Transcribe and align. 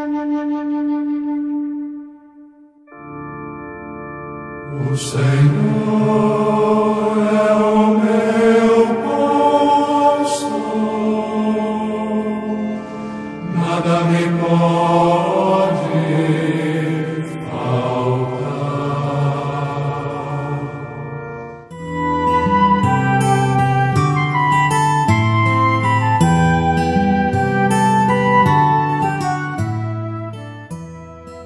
O 0.00 0.02
Senhor 4.96 5.20
é 7.18 7.52
o 7.52 7.98
meu 7.98 8.76
pastor, 10.24 10.48
nada 13.54 13.96
me 14.04 14.22
pode 14.40 15.59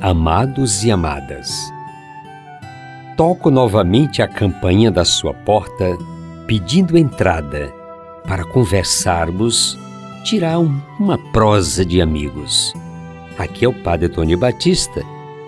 Amados 0.06 0.84
e 0.84 0.90
amadas, 0.90 1.72
toco 3.16 3.50
novamente 3.50 4.20
a 4.20 4.28
campainha 4.28 4.90
da 4.90 5.02
sua 5.02 5.32
porta, 5.32 5.96
pedindo 6.46 6.98
entrada 6.98 7.72
para 8.28 8.45
conversarmos, 8.45 9.78
tirar 10.22 10.59
um- 10.59 10.78
uma 11.00 11.16
prosa 11.16 11.86
de 11.86 12.02
amigos. 12.02 12.74
Aqui 13.38 13.64
é 13.64 13.68
o 13.68 13.72
Padre 13.72 14.10
Tony 14.10 14.36
Batista, 14.36 15.02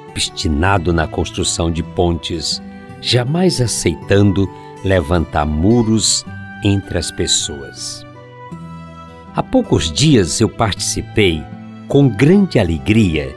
obstinado 0.09 0.91
na 0.91 1.07
construção 1.07 1.71
de 1.71 1.83
pontes, 1.83 2.63
jamais 3.03 3.61
aceitando 3.61 4.51
levantar 4.83 5.45
muros 5.45 6.25
entre 6.65 6.97
as 6.97 7.11
pessoas. 7.11 8.07
Há 9.35 9.43
poucos 9.43 9.93
dias 9.93 10.41
eu 10.41 10.49
participei, 10.49 11.45
com 11.87 12.09
grande 12.09 12.59
alegria, 12.59 13.37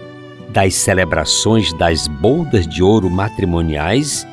das 0.50 0.76
celebrações 0.76 1.72
das 1.74 2.08
boldas 2.08 2.68
de 2.68 2.82
ouro 2.82 3.10
matrimoniais 3.10 4.28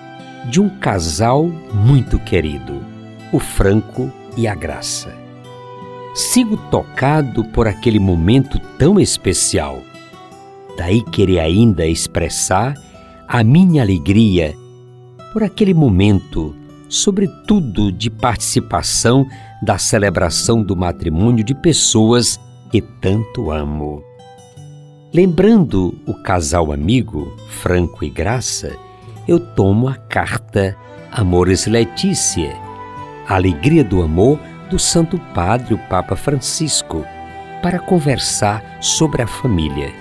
de 0.46 0.60
um 0.60 0.68
casal 0.68 1.44
muito 1.74 2.18
querido, 2.18 2.84
o 3.32 3.38
Franco 3.38 4.10
e 4.36 4.46
a 4.46 4.54
Graça. 4.54 5.14
Sigo 6.14 6.56
tocado 6.70 7.44
por 7.44 7.68
aquele 7.68 7.98
momento 7.98 8.58
tão 8.78 8.98
especial. 8.98 9.82
Daí 10.76 11.02
querer 11.02 11.40
ainda 11.40 11.86
expressar 11.86 12.74
a 13.28 13.42
minha 13.42 13.82
alegria 13.82 14.54
por 15.32 15.42
aquele 15.42 15.74
momento, 15.74 16.54
sobretudo 16.88 17.92
de 17.92 18.08
participação 18.08 19.26
da 19.62 19.76
celebração 19.76 20.62
do 20.62 20.76
matrimônio 20.76 21.44
de 21.44 21.54
pessoas 21.54 22.40
que 22.70 22.80
tanto 22.80 23.50
amo. 23.50 24.05
Lembrando 25.14 25.94
o 26.04 26.12
casal 26.12 26.72
amigo, 26.72 27.34
Franco 27.48 28.04
e 28.04 28.10
Graça, 28.10 28.76
eu 29.26 29.38
tomo 29.38 29.88
a 29.88 29.94
carta 29.94 30.76
Amores 31.12 31.66
Letícia, 31.66 32.56
a 33.26 33.36
alegria 33.36 33.84
do 33.84 34.02
amor 34.02 34.38
do 34.68 34.80
Santo 34.80 35.16
Padre, 35.32 35.74
o 35.74 35.78
Papa 35.88 36.16
Francisco, 36.16 37.04
para 37.62 37.78
conversar 37.78 38.78
sobre 38.80 39.22
a 39.22 39.28
família, 39.28 39.94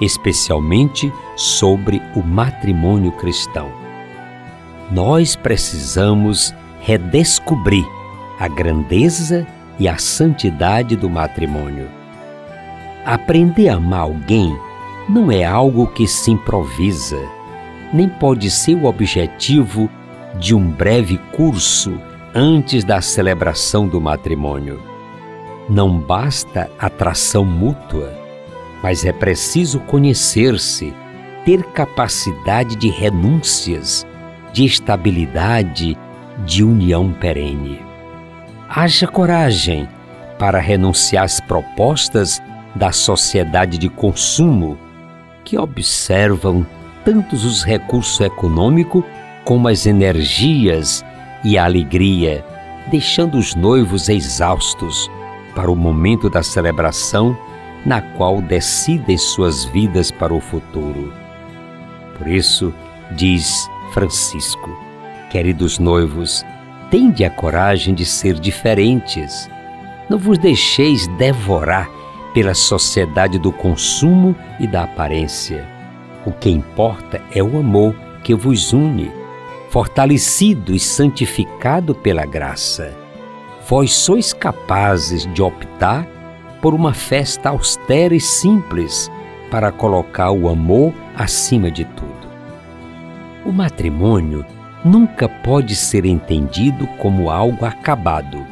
especialmente 0.00 1.12
sobre 1.36 2.00
o 2.16 2.22
matrimônio 2.22 3.12
cristão. 3.12 3.70
Nós 4.90 5.36
precisamos 5.36 6.54
redescobrir 6.80 7.84
a 8.40 8.48
grandeza 8.48 9.46
e 9.78 9.86
a 9.86 9.98
santidade 9.98 10.96
do 10.96 11.10
matrimônio. 11.10 12.05
Aprender 13.06 13.68
a 13.68 13.76
amar 13.76 14.00
alguém 14.00 14.58
não 15.08 15.30
é 15.30 15.44
algo 15.44 15.86
que 15.86 16.08
se 16.08 16.32
improvisa, 16.32 17.16
nem 17.92 18.08
pode 18.08 18.50
ser 18.50 18.74
o 18.74 18.86
objetivo 18.86 19.88
de 20.40 20.52
um 20.56 20.68
breve 20.68 21.16
curso 21.30 22.00
antes 22.34 22.82
da 22.82 23.00
celebração 23.00 23.86
do 23.86 24.00
matrimônio. 24.00 24.82
Não 25.70 25.96
basta 25.96 26.68
atração 26.80 27.44
mútua, 27.44 28.12
mas 28.82 29.04
é 29.04 29.12
preciso 29.12 29.78
conhecer-se, 29.78 30.92
ter 31.44 31.62
capacidade 31.62 32.74
de 32.74 32.88
renúncias, 32.88 34.04
de 34.52 34.64
estabilidade, 34.64 35.96
de 36.44 36.64
união 36.64 37.12
perene. 37.12 37.80
Haja 38.68 39.06
coragem 39.06 39.88
para 40.40 40.58
renunciar 40.58 41.22
às 41.22 41.38
propostas 41.38 42.42
da 42.76 42.92
sociedade 42.92 43.78
de 43.78 43.88
consumo 43.88 44.78
que 45.44 45.58
observam 45.58 46.66
tantos 47.04 47.44
os 47.44 47.62
recursos 47.62 48.20
econômicos 48.20 49.02
como 49.44 49.68
as 49.68 49.86
energias 49.86 51.04
e 51.44 51.56
a 51.56 51.64
alegria, 51.64 52.44
deixando 52.90 53.38
os 53.38 53.54
noivos 53.54 54.08
exaustos 54.08 55.10
para 55.54 55.70
o 55.70 55.76
momento 55.76 56.28
da 56.28 56.42
celebração 56.42 57.36
na 57.84 58.02
qual 58.02 58.42
decidem 58.42 59.16
suas 59.16 59.64
vidas 59.64 60.10
para 60.10 60.34
o 60.34 60.40
futuro. 60.40 61.12
Por 62.18 62.26
isso, 62.26 62.74
diz 63.12 63.70
Francisco, 63.92 64.76
queridos 65.30 65.78
noivos, 65.78 66.44
tende 66.90 67.24
a 67.24 67.30
coragem 67.30 67.94
de 67.94 68.04
ser 68.04 68.34
diferentes. 68.38 69.48
Não 70.10 70.18
vos 70.18 70.36
deixeis 70.38 71.06
devorar 71.16 71.88
pela 72.36 72.52
sociedade 72.52 73.38
do 73.38 73.50
consumo 73.50 74.36
e 74.60 74.66
da 74.66 74.82
aparência. 74.82 75.66
O 76.26 76.30
que 76.30 76.50
importa 76.50 77.18
é 77.34 77.42
o 77.42 77.58
amor 77.58 77.94
que 78.22 78.34
vos 78.34 78.74
une, 78.74 79.10
fortalecido 79.70 80.74
e 80.74 80.78
santificado 80.78 81.94
pela 81.94 82.26
graça. 82.26 82.94
Vós 83.66 83.94
sois 83.94 84.34
capazes 84.34 85.26
de 85.32 85.40
optar 85.40 86.06
por 86.60 86.74
uma 86.74 86.92
festa 86.92 87.48
austera 87.48 88.14
e 88.14 88.20
simples 88.20 89.10
para 89.50 89.72
colocar 89.72 90.30
o 90.30 90.46
amor 90.50 90.92
acima 91.16 91.70
de 91.70 91.86
tudo. 91.86 92.28
O 93.46 93.50
matrimônio 93.50 94.44
nunca 94.84 95.26
pode 95.26 95.74
ser 95.74 96.04
entendido 96.04 96.86
como 96.98 97.30
algo 97.30 97.64
acabado. 97.64 98.46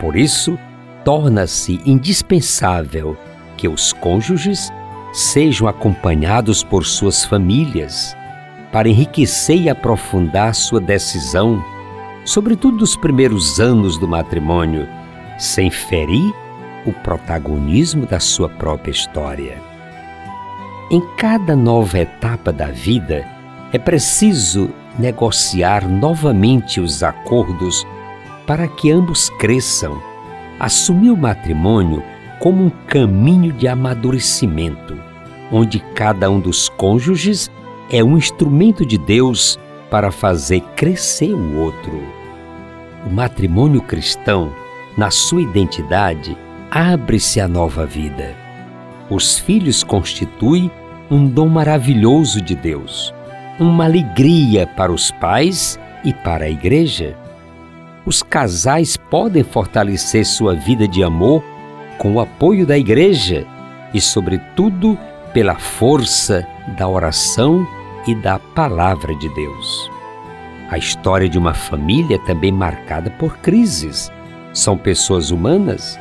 Por 0.00 0.16
isso, 0.16 0.58
torna-se 1.04 1.80
indispensável 1.84 3.16
que 3.56 3.68
os 3.68 3.92
cônjuges 3.92 4.72
sejam 5.12 5.68
acompanhados 5.68 6.64
por 6.64 6.84
suas 6.84 7.24
famílias 7.24 8.16
para 8.72 8.88
enriquecer 8.88 9.62
e 9.62 9.68
aprofundar 9.68 10.54
sua 10.54 10.80
decisão, 10.80 11.62
sobretudo 12.24 12.78
nos 12.78 12.96
primeiros 12.96 13.60
anos 13.60 13.96
do 13.98 14.08
matrimônio, 14.08 14.88
sem 15.38 15.70
ferir 15.70 16.34
o 16.84 16.92
protagonismo 16.92 18.06
da 18.06 18.18
sua 18.18 18.48
própria 18.48 18.90
história. 18.90 19.62
Em 20.90 21.00
cada 21.16 21.54
nova 21.54 21.98
etapa 21.98 22.52
da 22.52 22.66
vida, 22.66 23.24
é 23.72 23.78
preciso 23.78 24.70
negociar 24.98 25.88
novamente 25.88 26.80
os 26.80 27.02
acordos 27.02 27.86
para 28.46 28.68
que 28.68 28.90
ambos 28.90 29.30
cresçam 29.30 30.13
assumir 30.58 31.10
o 31.10 31.16
matrimônio 31.16 32.02
como 32.40 32.64
um 32.64 32.70
caminho 32.86 33.52
de 33.52 33.66
amadurecimento, 33.66 34.96
onde 35.50 35.78
cada 35.94 36.30
um 36.30 36.40
dos 36.40 36.68
cônjuges 36.68 37.50
é 37.90 38.02
um 38.02 38.16
instrumento 38.16 38.84
de 38.84 38.98
Deus 38.98 39.58
para 39.90 40.10
fazer 40.10 40.60
crescer 40.76 41.32
o 41.32 41.58
outro. 41.58 42.02
O 43.06 43.10
matrimônio 43.10 43.80
cristão, 43.80 44.52
na 44.96 45.10
sua 45.10 45.42
identidade, 45.42 46.36
abre-se 46.70 47.40
à 47.40 47.46
nova 47.46 47.86
vida. 47.86 48.34
Os 49.10 49.38
filhos 49.38 49.84
constituem 49.84 50.70
um 51.10 51.26
dom 51.26 51.48
maravilhoso 51.48 52.40
de 52.40 52.54
Deus, 52.54 53.14
uma 53.60 53.84
alegria 53.84 54.66
para 54.66 54.90
os 54.90 55.10
pais 55.10 55.78
e 56.04 56.12
para 56.12 56.46
a 56.46 56.50
igreja 56.50 57.16
os 58.06 58.22
casais 58.22 58.96
podem 58.96 59.42
fortalecer 59.42 60.26
sua 60.26 60.54
vida 60.54 60.86
de 60.86 61.02
amor 61.02 61.42
com 61.98 62.14
o 62.14 62.20
apoio 62.20 62.66
da 62.66 62.76
igreja 62.76 63.46
e, 63.92 64.00
sobretudo, 64.00 64.98
pela 65.32 65.54
força 65.54 66.46
da 66.76 66.86
oração 66.88 67.66
e 68.06 68.14
da 68.14 68.38
palavra 68.38 69.14
de 69.14 69.28
Deus. 69.30 69.90
A 70.70 70.76
história 70.76 71.28
de 71.28 71.38
uma 71.38 71.54
família 71.54 72.18
também 72.20 72.52
marcada 72.52 73.10
por 73.10 73.38
crises. 73.38 74.10
São 74.52 74.76
pessoas 74.76 75.30
humanas, 75.30 75.98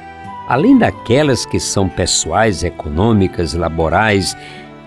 além 0.47 0.77
daquelas 0.77 1.45
que 1.45 1.59
são 1.59 1.87
pessoais, 1.87 2.63
econômicas, 2.63 3.53
laborais, 3.53 4.35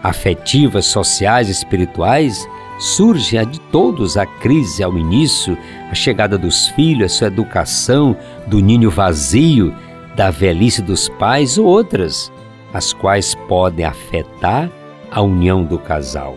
afetivas, 0.02 0.86
sociais, 0.86 1.48
espirituais, 1.48 2.46
surge 2.78 3.38
a 3.38 3.44
de 3.44 3.60
todos 3.60 4.16
a 4.16 4.26
crise 4.26 4.82
ao 4.82 4.96
início, 4.96 5.56
a 5.90 5.94
chegada 5.94 6.36
dos 6.36 6.68
filhos, 6.68 7.12
a 7.12 7.14
sua 7.14 7.26
educação, 7.28 8.16
do 8.46 8.60
ninho 8.60 8.90
vazio, 8.90 9.74
da 10.14 10.30
velhice 10.30 10.82
dos 10.82 11.08
pais 11.08 11.58
ou 11.58 11.66
outras, 11.66 12.32
as 12.72 12.92
quais 12.92 13.34
podem 13.48 13.84
afetar 13.84 14.70
a 15.10 15.22
união 15.22 15.64
do 15.64 15.78
casal. 15.78 16.36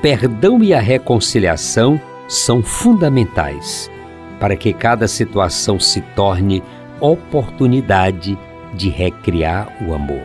Perdão 0.00 0.62
e 0.62 0.72
a 0.72 0.80
reconciliação 0.80 2.00
são 2.28 2.62
fundamentais 2.62 3.90
para 4.38 4.56
que 4.56 4.72
cada 4.72 5.08
situação 5.08 5.80
se 5.80 6.00
torne 6.14 6.62
oportunidade 7.00 8.38
de 8.74 8.88
recriar 8.88 9.68
o 9.86 9.94
amor. 9.94 10.24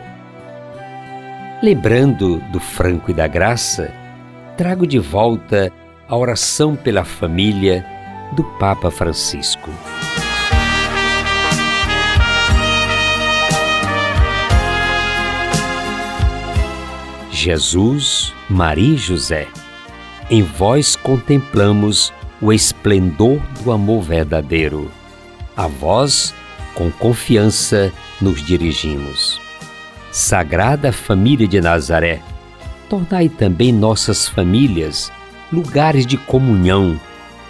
Lembrando 1.62 2.38
do 2.50 2.60
franco 2.60 3.10
e 3.10 3.14
da 3.14 3.26
graça, 3.26 3.92
trago 4.62 4.86
de 4.86 5.00
volta 5.00 5.72
a 6.08 6.16
oração 6.16 6.76
pela 6.76 7.02
família 7.04 7.84
do 8.30 8.44
Papa 8.60 8.92
Francisco. 8.92 9.68
Jesus, 17.28 18.32
Maria 18.48 18.94
e 18.94 18.96
José, 18.96 19.48
em 20.30 20.44
vós 20.44 20.94
contemplamos 20.94 22.12
o 22.40 22.52
esplendor 22.52 23.40
do 23.64 23.72
amor 23.72 24.02
verdadeiro. 24.02 24.88
A 25.56 25.66
vós, 25.66 26.32
com 26.76 26.88
confiança, 26.88 27.92
nos 28.20 28.40
dirigimos. 28.40 29.40
Sagrada 30.12 30.92
Família 30.92 31.48
de 31.48 31.60
Nazaré, 31.60 32.22
tornai 32.92 33.26
também 33.26 33.72
nossas 33.72 34.28
famílias 34.28 35.10
lugares 35.50 36.04
de 36.04 36.18
comunhão 36.18 37.00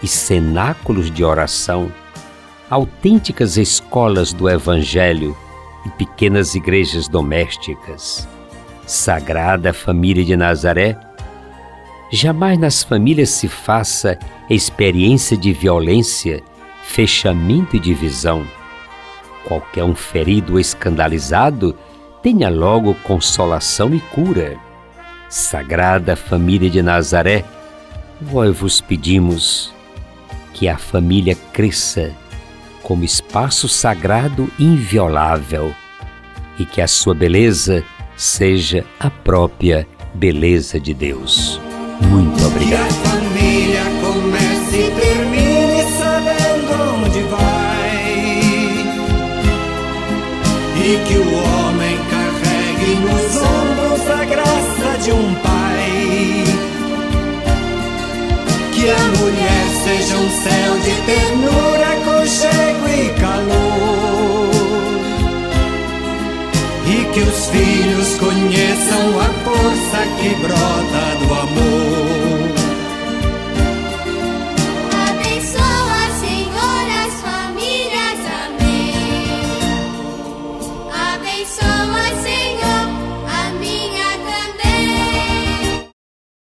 e 0.00 0.06
cenáculos 0.06 1.10
de 1.10 1.24
oração, 1.24 1.90
autênticas 2.70 3.56
escolas 3.56 4.32
do 4.32 4.48
Evangelho 4.48 5.36
e 5.84 5.90
pequenas 5.90 6.54
igrejas 6.54 7.08
domésticas. 7.08 8.28
Sagrada 8.86 9.72
Família 9.72 10.24
de 10.24 10.36
Nazaré, 10.36 10.96
jamais 12.08 12.56
nas 12.56 12.84
famílias 12.84 13.30
se 13.30 13.48
faça 13.48 14.16
experiência 14.48 15.36
de 15.36 15.52
violência, 15.52 16.40
fechamento 16.84 17.74
e 17.74 17.80
divisão. 17.80 18.46
Qualquer 19.44 19.82
um 19.82 19.96
ferido 19.96 20.52
ou 20.52 20.60
escandalizado 20.60 21.76
tenha 22.22 22.48
logo 22.48 22.94
consolação 23.02 23.92
e 23.92 23.98
cura. 23.98 24.56
Sagrada 25.32 26.14
Família 26.14 26.69
de 26.69 26.82
Nazaré, 26.82 27.43
vós 28.20 28.55
vos 28.55 28.82
pedimos 28.82 29.73
que 30.52 30.69
a 30.69 30.76
família 30.76 31.34
cresça 31.55 32.12
como 32.82 33.02
espaço 33.02 33.67
sagrado 33.67 34.52
inviolável 34.58 35.75
e 36.58 36.67
que 36.67 36.82
a 36.82 36.87
sua 36.87 37.14
beleza 37.14 37.82
seja 38.14 38.84
a 39.00 39.08
própria 39.08 39.88
beleza 40.12 40.79
de 40.79 40.93
Deus. 40.93 41.58
Muito 42.11 42.46
obrigado. 42.46 42.88
Que 42.88 43.08
a 43.08 43.11
família 43.11 43.82
comece 44.02 44.76
e 44.76 44.90
termine 45.00 45.82
sabendo 45.96 47.06
onde 47.06 47.20
vai. 47.23 48.02
E 50.76 51.02
que 51.08 51.17
o 51.17 51.61
de 55.02 55.10
um 55.10 55.34
pai. 55.34 56.44
Que 58.72 58.88
a 58.88 58.99
mulher 59.19 59.66
seja 59.84 60.16
um 60.16 60.31
céu 60.31 60.78
de 60.78 60.93
ternura, 61.06 61.87
aconchego 61.94 62.88
e 62.88 63.08
calor. 63.20 64.50
E 66.87 67.04
que 67.12 67.20
os 67.20 67.46
filhos 67.46 68.19
conheçam 68.19 69.20
a 69.20 69.28
força 69.44 70.06
que 70.20 70.34
brota 70.37 71.12